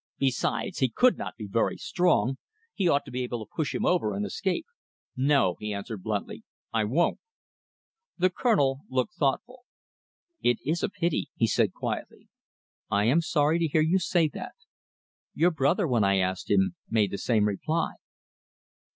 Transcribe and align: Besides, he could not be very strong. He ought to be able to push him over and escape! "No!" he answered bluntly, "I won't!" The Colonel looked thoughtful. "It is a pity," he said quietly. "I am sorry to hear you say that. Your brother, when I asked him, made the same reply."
Besides, 0.17 0.79
he 0.79 0.89
could 0.89 1.15
not 1.15 1.35
be 1.37 1.45
very 1.45 1.77
strong. 1.77 2.39
He 2.73 2.87
ought 2.87 3.05
to 3.05 3.11
be 3.11 3.21
able 3.21 3.45
to 3.45 3.53
push 3.55 3.75
him 3.75 3.85
over 3.85 4.15
and 4.15 4.25
escape! 4.25 4.65
"No!" 5.15 5.57
he 5.59 5.71
answered 5.71 6.01
bluntly, 6.01 6.43
"I 6.73 6.85
won't!" 6.85 7.19
The 8.17 8.31
Colonel 8.31 8.79
looked 8.89 9.13
thoughtful. 9.13 9.59
"It 10.41 10.57
is 10.65 10.81
a 10.81 10.89
pity," 10.89 11.29
he 11.35 11.45
said 11.45 11.71
quietly. 11.73 12.29
"I 12.89 13.03
am 13.05 13.21
sorry 13.21 13.59
to 13.59 13.67
hear 13.67 13.81
you 13.83 13.99
say 13.99 14.27
that. 14.29 14.55
Your 15.35 15.51
brother, 15.51 15.87
when 15.87 16.03
I 16.03 16.17
asked 16.17 16.49
him, 16.49 16.73
made 16.89 17.11
the 17.11 17.19
same 17.19 17.47
reply." 17.47 17.91